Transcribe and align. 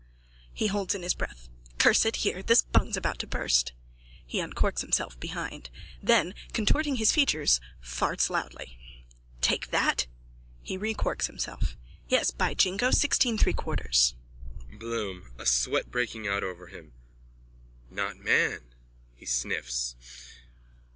(He 0.51 0.65
holds 0.65 0.95
in 0.95 1.03
his 1.03 1.13
breath.) 1.13 1.47
Curse 1.77 2.05
it. 2.05 2.15
Here. 2.25 2.41
This 2.41 2.63
bung's 2.63 2.97
about 2.97 3.23
burst. 3.29 3.71
(He 4.25 4.39
uncorks 4.39 4.81
himself 4.81 5.19
behind: 5.19 5.69
then, 6.01 6.33
contorting 6.53 6.95
his 6.95 7.11
features, 7.11 7.61
farts 7.83 8.27
loudly.) 8.27 8.79
Take 9.41 9.69
that! 9.69 10.07
(He 10.63 10.75
recorks 10.75 11.27
himself.) 11.27 11.77
Yes, 12.07 12.31
by 12.31 12.55
Jingo, 12.55 12.89
sixteen 12.89 13.37
three 13.37 13.53
quarters. 13.53 14.15
BLOOM: 14.73 15.29
(A 15.37 15.45
sweat 15.45 15.91
breaking 15.91 16.27
out 16.27 16.43
over 16.43 16.65
him.) 16.65 16.93
Not 17.91 18.17
man. 18.17 18.73
_(He 19.21 19.27
sniffs.) 19.27 19.95